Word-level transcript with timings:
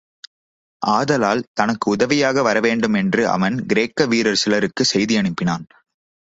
ஆதலால், 0.81 1.43
தனக்கு 1.53 1.91
உதவியாக 1.91 2.41
வரவேண்டுமென்று 2.41 3.29
அவன் 3.29 3.65
கிரேக்க 3.65 4.05
வீரர் 4.05 4.41
சிலருக்குச் 4.45 4.91
செய்தி 4.91 5.17
அனுப்பினான். 5.17 5.67